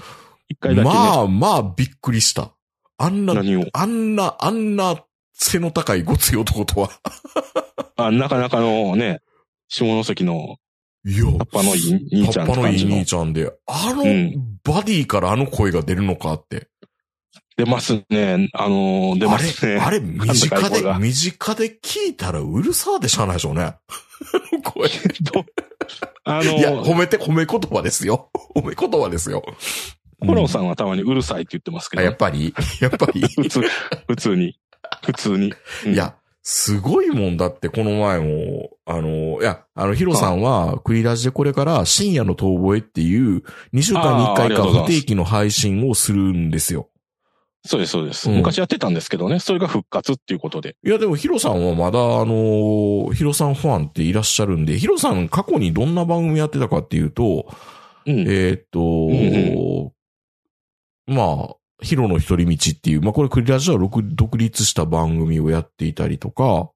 [0.48, 0.94] 一回だけ、ね。
[0.94, 2.52] まあまあびっくりした。
[2.96, 3.34] あんな、
[3.72, 6.90] あんな、あんな背の高いごつい男とは。
[7.96, 9.20] あ、なかなかのね、
[9.68, 10.56] 下関の
[11.04, 16.68] いや、葉っぱのいい兄ちゃんって葉っぱのいい兄ちゃんで、あのうんバディからあの声が出るのかって。
[17.56, 18.48] 出ますね。
[18.54, 19.78] あのー出ますね。
[19.78, 23.74] あれ、あれ、身近で、身近で聞いたらうるさでしゃあないでしょうね。
[24.64, 24.88] 声。
[25.20, 25.44] ど
[26.24, 28.30] あのいや、ー褒めて、褒め言葉ですよ。
[28.56, 29.42] 褒め言葉ですよ。
[30.20, 32.54] コロンさんはたまにうるさいって言ってますけあ、ど、やっぱり？
[32.80, 33.22] やっぱり？
[33.22, 33.60] 普通、
[34.06, 34.54] 普通に。
[35.04, 35.54] 普通に。
[35.86, 43.42] うんいや、すごいもんだって、この前も、あの、いや、あの、ヒロさんは、クリラジでこれから深夜の遠吠えっていう、
[43.74, 46.88] 2週間に1あーあ回か不定期の配信をするんですよ。
[47.66, 48.36] そうです、そうです、うん。
[48.38, 50.76] 昔やってたんですけどね、それが復活っていうことで。
[50.82, 57.46] いや、でもヒロさんはまだ、あの、ヒロさんファンっていらっしゃるんで、ヒロさん過去にどんな番組やってたかっていうと、
[58.06, 58.20] うん。
[58.20, 59.92] えーっと、
[61.12, 61.14] ん。
[61.14, 66.70] まあ、ヒロの一人道っていう、まあこれクリラジは独独立した番組をやっていたりとか、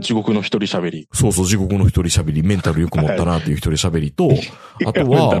[0.00, 1.08] 地獄の一人喋り。
[1.12, 4.30] そうそう、地獄の一人喋り、メンタルよく持ったなっていう一人喋りと、
[4.86, 5.38] あとは。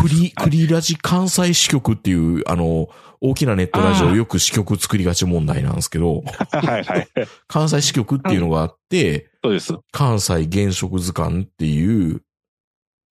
[0.00, 2.88] クリ、クリラジ関西支局っていう、あの、
[3.20, 7.08] 大きなネットラジオよく支局作りがち問題なんですけど、はいはい。
[7.46, 9.74] 関西支局っていうのがあって、そうです。
[9.92, 12.22] 関西現職図鑑っていう、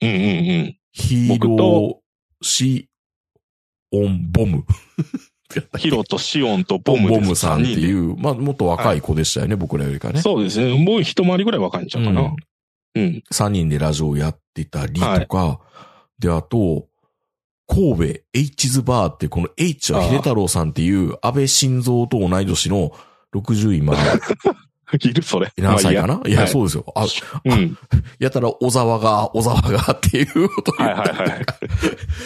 [0.01, 0.07] うんうんう
[0.63, 0.77] ん。
[0.91, 2.01] ヒーロー僕と
[2.41, 2.88] シ
[3.91, 4.65] オンボム。
[5.79, 7.09] ヒロとシオンとボム。
[7.09, 10.21] ボムさんってい三う、まあ、もっと若い子でしたよね、僕らよりかね。
[10.21, 10.77] そうですね。
[10.77, 12.21] もう一回りぐらい若いんちゃうかな。
[12.21, 12.35] うん
[12.95, 13.23] うん。
[13.31, 15.59] 3人でラジオをやってたりとか、
[16.17, 16.87] で、あと、
[17.67, 22.91] 神戸 H ズバーって、この H は秀太郎さんっていう安倍晋三と同い年の
[23.35, 23.93] 60今、
[24.99, 25.51] いるそれ。
[25.57, 26.85] 何歳かな、いや、まあいいやそうですよ。
[26.95, 27.05] あ、
[27.45, 27.77] うん。
[28.19, 31.45] やたら小沢が、小沢が っていうことを言ってはいはいはい。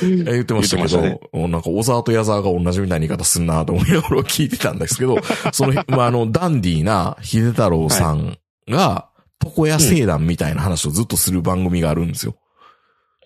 [0.02, 5.17] 言ってましたけど、言ってなんか小沢と矢沢が同じみたいな言い方すんなと思いながら聞いてたんですけど、
[5.52, 9.10] その、まあ、あの、ダンディーな秀太郎さんが、
[9.43, 12.36] 床屋聖団みたいな話をずっとする番組があるんですよ。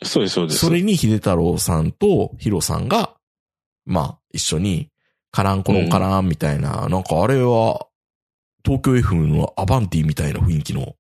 [0.03, 0.59] そうです、そうです。
[0.59, 3.13] それに秀太郎さんとヒロさんが、
[3.85, 4.89] まあ、一緒に、
[5.31, 7.85] カランコロンカランみたいな、なんかあれは、
[8.67, 10.95] 東京 F のアバンティみたいな雰囲気の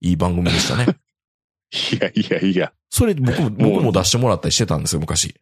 [0.00, 0.86] いい番組でしたね。
[1.92, 2.72] いやいやいや。
[2.88, 5.34] それ僕も、僕も出してもらったりしてたんですよ、昔。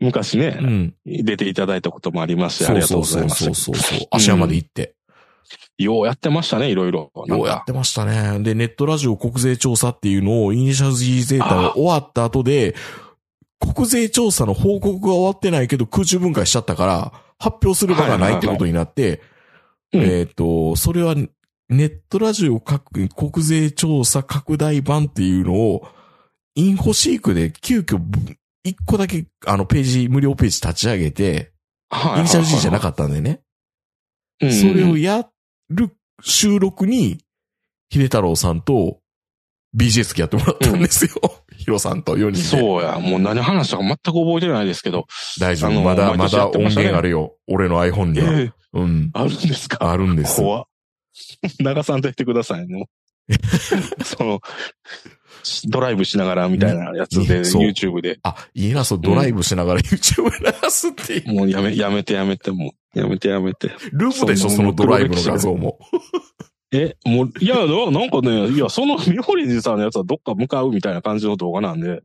[0.00, 0.94] 昔ね、うん。
[1.06, 3.44] 出ていただいたこともありますし、あそうりがとうそうございうます。
[3.44, 4.08] そそうそうそう。
[4.10, 4.96] 芦屋まで行って。
[5.78, 7.12] ようやってましたね、いろいろ。
[7.14, 8.40] ようやってましたね。
[8.40, 12.74] で、ネットラジオ国税調査っていうのを、イニシャル G ゼータが終わった後で、
[13.60, 19.22] 国税調査の報告が終わってないけど空中分解しちゃったから、発表する場がないってことになって、
[19.94, 21.14] うんえっ、と、それは、
[21.68, 25.88] ネットラジオ各国税調査拡大版っていうのを、
[26.54, 31.52] インフォシークで急遽ぶ、一個だけ、あの、ページ、無料ページ立ち上げて、
[31.90, 33.40] はいイニシャル G じゃなっかったんでね。
[34.40, 35.28] たそれをや
[35.70, 37.18] る収録に、
[37.92, 38.98] 秀太郎さんと
[39.78, 41.10] きやってもらったんですよ。
[41.56, 42.38] ヒロさんと4人で。
[42.38, 45.06] そうや、もう何話したか全く覚えてないですけど。
[45.40, 45.82] 大丈夫。
[45.82, 47.36] まだ、まだ音源あるよ。
[47.46, 48.54] 俺の iPhone には。
[48.74, 49.10] ええうん。
[49.14, 49.90] あるんですか？
[49.90, 50.40] あるんです。
[50.40, 50.64] 怖っ
[51.60, 52.86] 長さんと言ってくださいね。
[54.04, 54.40] その、
[55.68, 58.18] ドライブしながらみたいなやつで、YouTube で。
[58.22, 61.32] あ、いいな、そう、ドライブしながら YouTube 流すっていう。
[61.34, 62.98] もうやめ、やめてやめて、もう。
[62.98, 63.68] やめてやめて。
[63.92, 65.78] ループでしょ、そのドライブの画像も。
[66.72, 72.02] え、もう、いや、ななんかね、いや、そのミホリンジさんのやつはどっか向かうみたいな感じの動画なんで、だか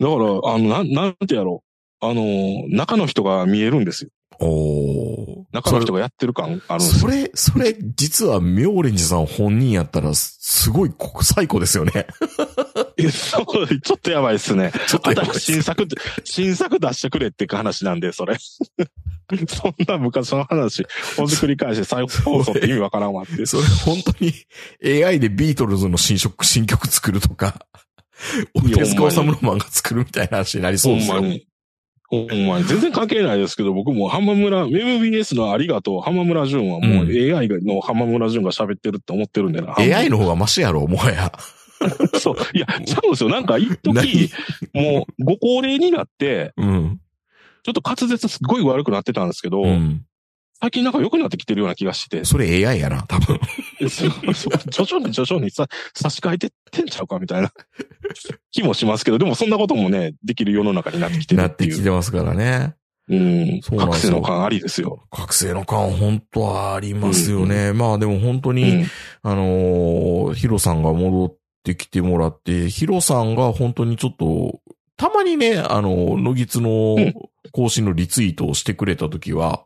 [0.00, 1.62] ら、あの、なん、なんてやろ
[2.02, 2.06] う。
[2.06, 4.10] あの、中の人が見えるんですよ。
[4.38, 5.44] おー。
[5.52, 7.10] 中の人がやってる感あるんですよ。
[7.10, 12.06] それ、それ、実は、ミョーレンジさん本人やったら、すごい最高ですよね。
[12.98, 14.72] えそう、ちょっとやばいっすね。
[14.86, 18.36] ちょっとやばい新新作って、新作出してくれって話なんで、それ。
[19.48, 20.86] そんな昔の話、
[21.16, 23.44] ほじくり返して再放送って意味わからんわって。
[23.46, 24.32] それ本当に
[25.04, 27.66] AI でビートルズの新曲、新曲作るとか、
[28.64, 31.14] いや手塚治虫の漫画作るみたいな話になりそうですよ。
[31.14, 31.46] ほんまに。
[32.46, 32.64] まに。
[32.64, 39.74] 全然関係ないですけど、僕も浜村、MBS のありがとう、浜村淳はもううん AI の浜村淳が喋ってるって思ってるんでな。
[39.76, 41.32] AI の方がマシやろ、もはや。
[42.18, 42.36] そう。
[42.54, 43.28] いや、ちゃうんですよ。
[43.28, 44.30] なんか一時、
[44.72, 47.00] もうご高齢になって、うん。
[47.62, 50.04] ちょっと滑舌すっごい悪くなってたんですけど、うん。
[50.60, 53.38] 最近なんか良くなってきてるような気がして、それ AI やな、多分。
[53.80, 57.52] 徐々に徐々にさ差し替えてってんちゃうかみたいな
[58.50, 61.68] 気もしますけど、でもそんなこともね、できる世の中になってきてるなって。
[61.68, 62.74] きてますからね。
[63.08, 63.60] うん。
[63.60, 65.04] 覚醒の感ありですよ。
[65.10, 67.72] 覚醒の感本当はありますよね。
[67.72, 68.86] まあでも本当うに、ん。
[69.22, 74.60] あのーヒロさんが戻ってきてもらって、ヒロさんが本当にちょっと、
[74.96, 77.14] たまにね、あの、野木津のうん
[77.52, 79.64] 更新のリツイートをしてくれたときは、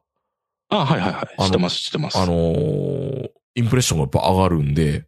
[0.68, 1.42] あ、はいはいはい。
[1.44, 2.18] してます、してます。
[2.18, 5.04] あのーインプレッションがやっぱ上がるんで、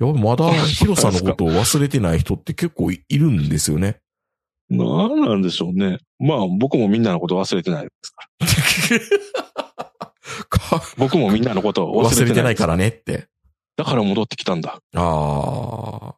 [0.00, 3.98] やっぱまだヒロさんのことを忘れてない人って結構いいるんですよね。
[4.70, 5.98] なんなんでしょうね。
[6.18, 8.46] まあ、僕もみんなのこと忘れてないですから。
[10.48, 12.34] か 僕もみんなのことを忘忘れれてない。
[12.36, 13.26] てないからねって。
[13.76, 14.78] だから戻ってきたんだ。
[14.94, 16.14] あ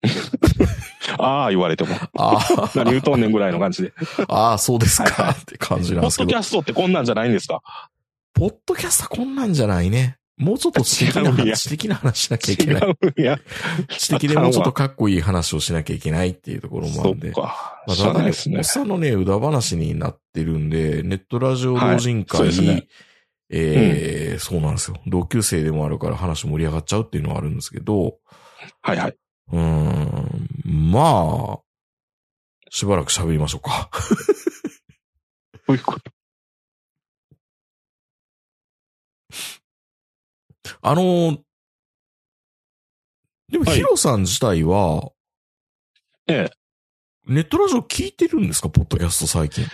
[1.18, 1.94] ああ、言われても。
[1.94, 2.10] あ。
[2.36, 2.70] ああ。
[2.74, 3.92] 何言うとんねんぐらいの感じで。
[4.28, 6.36] ああ、そうですかって感じなんですけどポッドキ。
[6.36, 7.60] ャストってこんなんじゃないんですか？
[8.34, 10.17] ポッドキャストこんなんじゃないね。
[10.38, 12.96] もうちょっと知的な話、知的な話しなきゃいけない。
[13.88, 17.32] 知的でもうちょっとかっこいい話をしなきゃいけないっていうところもあるんで。
[17.32, 17.82] か。
[17.86, 18.64] まあ、知らただね、おっ。
[18.64, 22.86] さんのね、裏話になってるんで、ネットラジオ老人会、
[23.50, 24.96] えーそうなんですよ。
[25.06, 28.18] 同級生でもあるから話盛り上がっちゃうっていうのはあるんですけど、
[28.82, 29.16] はいはい。
[29.52, 30.48] うーん、
[30.92, 31.60] まあ、
[32.70, 33.90] しばらく喋りましょうか。
[35.66, 36.10] どういうこと？
[40.82, 41.38] あのー
[43.50, 45.10] でもはいヒロさん自体は、
[46.26, 46.50] ええ。
[47.26, 48.68] ネットラジオ聞いてるんですか？
[48.68, 49.64] ポッドキャスト最近。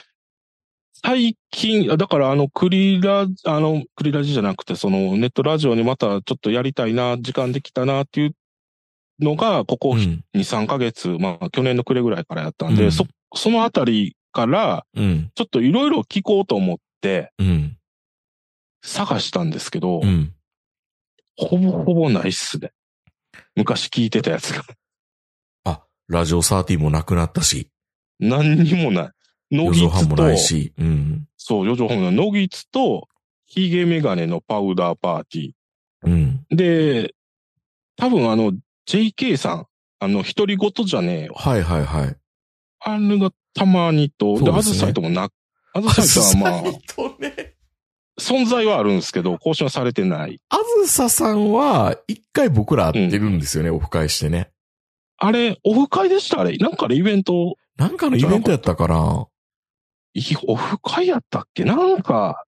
[1.04, 8.36] 最近、あだからあの、クリラ、あの、クリラジじゃなくて、その、ネットラジオにまたちょっとやりたいな、時間できたなっていう
[9.18, 10.40] のが、ここ2、うん。
[10.40, 15.30] 3ヶ月、まあ、去年の暮れぐらいからやったんで、うんそ、そのあたりから、うん。
[15.34, 17.76] ちょっといろいろ聞こうと思って、うん。
[18.82, 20.33] 探したんですけど、うん。
[21.36, 22.72] ほぼほぼないっすね。
[23.56, 24.64] 昔聞いてたやつが。
[26.08, 27.70] ラジオ30もなくなったし、
[28.18, 29.10] 何にもない。
[29.50, 31.26] ノギツと、ないし、うん。
[31.36, 33.08] そう、余剰本のノギツと、
[33.46, 35.50] ヒゲメガネのパウダーパーティ
[36.02, 36.46] うん。
[36.52, 36.56] ー。
[36.56, 37.14] で、
[37.96, 38.52] 多分あの、
[38.86, 39.66] JK さん、
[40.00, 41.34] あの、独り言じゃねえよ。
[41.36, 42.16] はいはいはい。
[42.80, 45.30] あれがたまにと、で、そうであずさいともな、
[45.72, 47.53] あずさいとはまあ、とね。
[48.20, 50.40] 存在はあるんですけど、更新はされてない。
[50.48, 54.50] あずささんは、一回僕ら会ってるんですよね、オフ会してね。
[55.16, 56.56] あれ、オフ会でしたあれ？
[56.58, 59.26] なんかあれイベント、なんかのイベントやったかな。
[60.14, 61.64] いオフ会やったっけ？
[61.64, 62.44] なんか、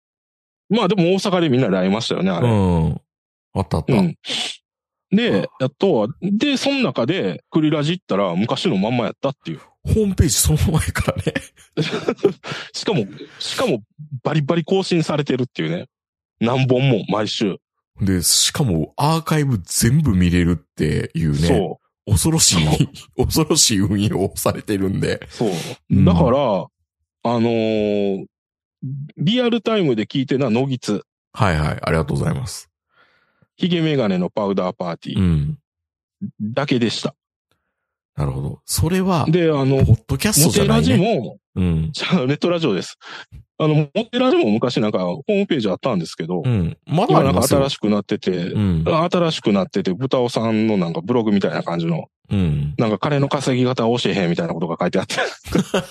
[0.69, 2.49] まあでも大阪でみんなで会いましたよね、あれ。
[2.49, 3.01] うん。
[3.55, 3.95] あったあった。
[3.95, 4.17] うん。
[5.11, 9.61] で、やっとは、で、その中で、クリラジ行ったら昔のまんまやったっていう。
[9.87, 11.35] ホームページその前からね。
[12.73, 13.07] しかも、
[13.39, 13.83] しかも、
[14.23, 15.87] バリバリ更新されてるっていうね。
[16.41, 17.57] 何本も、毎週。
[18.01, 21.49] で、しかもアーカイブ全部見れるっていうね。
[21.49, 25.17] そ恐ろしい、 恐ろしい運用をされてるんで。
[25.17, 25.51] う、そう。
[25.91, 28.27] うんだから、あのー
[29.17, 31.03] リアルタイムで聞いてるのは、ノギツ。
[31.33, 32.71] はいはい、ありがとうございます。
[33.57, 35.59] ヒゲメガネのパウダーパーティーうん。
[36.41, 37.15] だけでした。
[38.17, 38.61] なるほど。
[38.65, 41.15] それは、で、あの、ポッドキャストモテラじゃないね。
[41.15, 41.91] ジも、うん。
[41.93, 42.99] じゃあネットラジオです。
[43.59, 46.77] あの、モテラジも昔なんかホームページあったんですけど、うん。
[46.87, 48.85] まだ今なんかありますよ新しくなってて、うん。
[48.87, 52.75] 新しくなってて、豚尾さんのなんかブログみたいな感じの、うん。
[52.79, 55.17] なんか金の稼ぎ方教えへんみたいなことが書いてあって。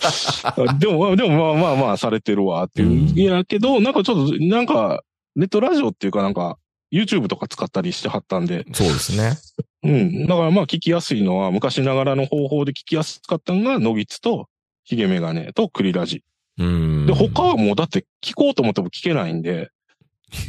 [0.79, 2.89] でも、まあでもまあまあまあされてるわっていう。
[2.89, 5.03] うんいや、けど、なんかちょっと、なんか、
[5.35, 6.57] ネットラジオっていうかなんか、
[6.91, 9.37] YouTube とか使ったりしてはったんで、そうですね。
[9.83, 10.27] うん。
[10.27, 14.47] だからまあ聞きやすいのは、昔ながらの方法で聞きやすかったのが、ノギツと、
[14.83, 16.23] ヒゲメガネとクリラジ。
[16.57, 17.05] うん。
[17.05, 19.69] で、他はもうだって聞こうと思っても聞けないんで、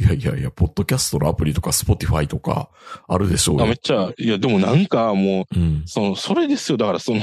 [0.01, 2.69] いやいやいや、ポッドキャストのアプリとか、 Spotify とか、
[3.07, 3.77] あるでしょうよあめっ。
[3.77, 5.83] ちゃ、いや、でもなんかもう、うん。
[5.85, 6.77] その、それですよ。
[6.77, 7.21] だからその、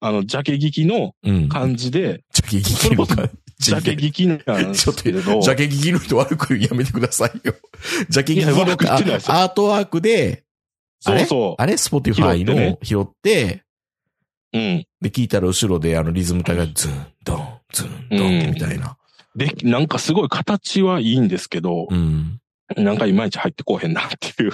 [0.00, 1.48] あの、ジャケ聞きのうん。
[1.48, 3.28] 感じで、ジャケ聞きのか。
[3.62, 7.54] ジャケ聞きなちょっと、ジャケ聞きの人悪くやめてくださいよ。
[8.10, 10.44] ジャケ聞きのいや悪く言ってないですよあアートワークで、
[11.00, 11.76] そうそあれ？
[11.76, 13.62] Spotify の拾って、
[14.52, 14.58] う。
[14.58, 14.86] うん。
[15.00, 18.96] で、聞いたら後ろであのリズム隊がズン、ドン、ズン、ドン、みたいな。
[19.34, 22.40] で、なんかすごい形はいいんですけど、うん。
[22.76, 24.52] なんかいまいち入ってこうへんなっていう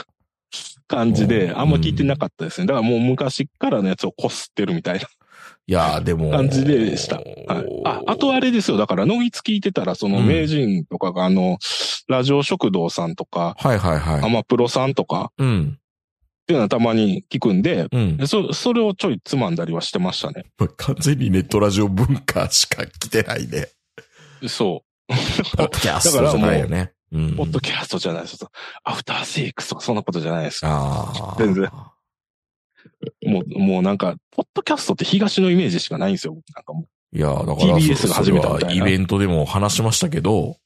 [0.86, 2.66] 感じで、うんあんま聞いてなかったですね。
[2.66, 5.06] だからもう昔からのやつをこすってるみたいな
[5.66, 6.30] いやーでも。
[6.30, 7.16] 感じでした。
[7.16, 7.26] はい。
[7.84, 8.76] あ、あとあれですよ。
[8.76, 11.58] だから、ノギツ聞いてたら、そのうん名人とかが、あの、
[12.08, 14.22] ラジオ食堂さんとか、はいはいはい。
[14.22, 15.78] アマプロさんとか、うん。
[15.78, 18.16] っていうのはたまに聞くんで、うん。
[18.16, 20.46] でそ、それをちょいつまんだりはしてましたね。
[20.78, 23.68] 完全にネットラジオ文化しか来てないね。
[24.46, 26.92] そポッドキャストじゃないよね。
[27.12, 28.38] うんッドキャストじゃないです。
[28.84, 30.60] アフターセックスとかそんなことじゃないです。
[30.64, 31.36] ああ。
[31.38, 31.70] 全然
[33.26, 36.36] もう、もうなんか、ポッドキャストって東のイメージしかないんですよ。
[36.54, 37.16] なんかもう。
[37.16, 40.56] いや、だから、TBS が始めたみたイベントでも話しましたけど、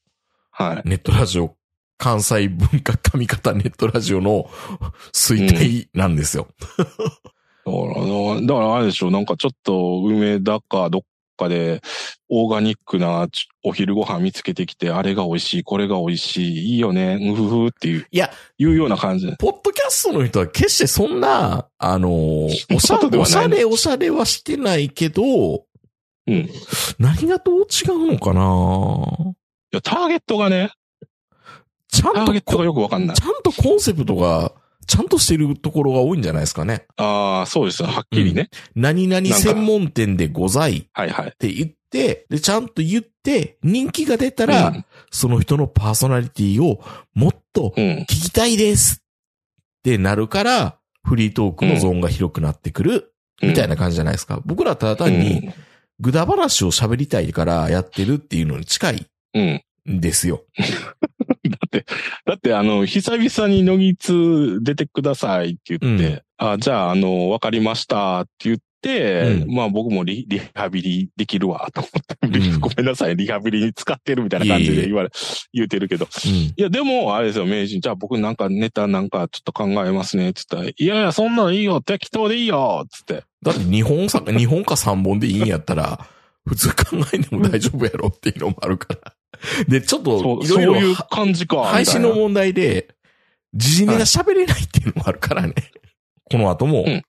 [0.51, 0.89] はい。
[0.89, 1.57] ネットラジオ、
[1.99, 4.51] 関西文化上方ネットラジオの
[5.15, 6.49] 衰退なんですよ。
[6.79, 6.91] だか
[7.71, 11.03] ら、だからあれでしょ、なんかちょっと梅田かどっ
[11.37, 11.81] かで、
[12.29, 19.37] オーガニックなちお昼ご飯見つけてきて、あれが美味しい、これが美味しい、いいよね、うふふっていう、いや、いうような感じで。
[19.37, 25.23] ポッドキャストの人は決してそんな、あのーおしゃそうではないおしゃれおしゃれはしてないけど、
[26.27, 26.35] うん。
[26.35, 26.49] い
[26.99, 29.35] 何がどう違うのかな？
[29.73, 30.71] や、ターゲットがね、
[31.89, 33.23] ちゃんとターゲットがよくわかんないち。
[33.23, 34.53] ゃんとコンセプトが、
[34.87, 36.87] ちゃんとしてるところが多いんじゃないですかね。
[36.97, 38.51] ああ、そうですよ、はっきりね。
[38.75, 41.35] 何々専門店でございっはいはい。
[41.39, 46.83] て言って、で、ちゃんと言って、人気が出たら、うんその人のパーソナリティを
[47.15, 47.85] もっとうん。
[48.03, 53.13] 聞きたいですってなるから、フリートークのゾーンが広くなってくる、
[53.43, 54.41] みたいな感じじゃないですか。
[54.47, 55.51] 僕らただ単に、
[56.01, 59.63] ぐだ話を喋りたいからやってるっていうのに近いうん。
[59.87, 59.95] うん。
[59.97, 60.45] んですよ。
[61.51, 61.85] だって、
[62.25, 75.11] だってあの、久々に乃木津出てくださいって言って、あ、じゃあ、あの、わかりましたって言って、うんまあ僕もリリハビリできるわと思って、うん ごめんなさい、リハビリに使ってるみたいな感じで言われ、
[75.53, 76.09] 言うてるけど。
[76.27, 76.33] うん。
[76.33, 77.81] いや、でも、あれですよ、名人。
[77.81, 83.23] じゃあ僕なんかネタなんかちょっと考えますね、つったら、いやいや、そんなのいいよ、適当でいいよ、つって。
[83.43, 86.05] だって2本さ、2本か3本でいいんやったら、
[86.45, 89.15] 普通考えても大丈夫やろっていうのもあるから。
[89.69, 91.65] で、ちょっと、そう、いそういう感じか。
[91.65, 92.89] 配信の問題で、
[93.55, 95.55] 時事ネタ喋れないっていうのもあるからね。
[96.31, 97.03] この後もうん、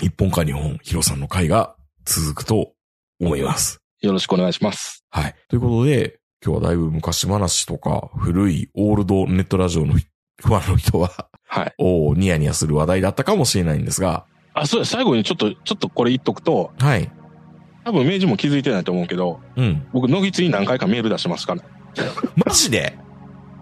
[0.00, 2.72] 1本か2本、ヒロさんの回が続くと
[3.20, 3.80] 思います。
[4.00, 5.04] よろしくお願いします。
[5.10, 5.34] はい。
[5.48, 9.94] ということで、今日はだいぶ昔話とか、古いオールドネットラジオの
[10.38, 11.74] ファンの人は、はい。
[11.78, 14.92] おーニヤニヤする話題だったかもしれないんですが、あ、そうです。
[14.92, 17.10] 最後にちょっと、ちょっとこれ言っとくと、はい。
[17.86, 19.86] 多分明治も気づいてないと思うけど、うん。
[19.92, 21.62] 僕、野木津に何回かメール出してますから。
[22.44, 22.98] マジで？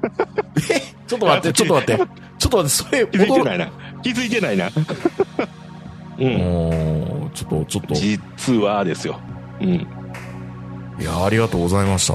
[0.73, 0.81] え？
[1.07, 2.07] ちょっと待って、ちょっと待って。
[2.39, 3.71] ちょっと待って、それ、気づいて驚ないな。
[4.03, 4.71] 気づいてないな。
[6.19, 7.31] うん。
[7.35, 9.21] ちょっと、ちょっと、い実はですよ。
[9.61, 9.87] うん。
[10.99, 12.15] や、ありがとうございました。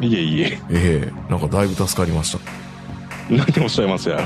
[0.00, 0.60] いえいえ。
[0.70, 2.38] ええなんかだいぶ助かりました。
[3.28, 4.20] 何でおっしゃいますや。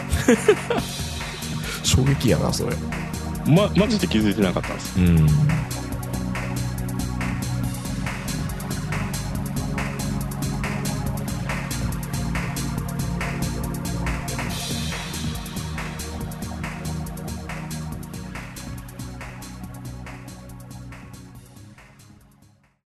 [1.83, 2.77] 衝撃やな、それ。
[3.47, 5.01] ま、マジで気づいてなかったんです。
[5.01, 5.27] うん。